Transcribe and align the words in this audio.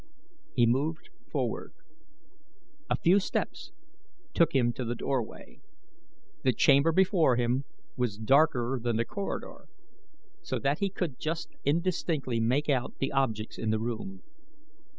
He 0.55 0.65
moved 0.65 1.09
forward. 1.29 1.73
A 2.89 2.95
few 2.95 3.19
steps 3.19 3.71
took 4.33 4.55
him 4.55 4.73
to 4.73 4.83
the 4.83 4.95
doorway. 4.95 5.61
The 6.41 6.53
chamber 6.53 6.91
before 6.91 7.35
him 7.35 7.65
was 7.95 8.17
darker 8.17 8.79
than 8.81 8.95
the 8.95 9.05
corridor, 9.05 9.67
so 10.41 10.57
that 10.57 10.79
he 10.79 10.89
could 10.89 11.19
just 11.19 11.49
indistinctly 11.65 12.39
make 12.39 12.67
out 12.67 12.97
the 12.97 13.11
objects 13.11 13.59
in 13.59 13.69
the 13.69 13.77
room. 13.79 14.23